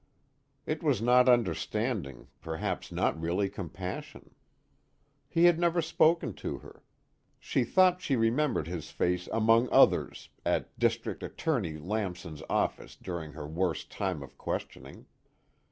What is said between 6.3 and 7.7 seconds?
to her. She